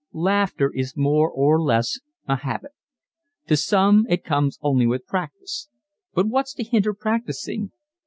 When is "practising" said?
6.95-7.71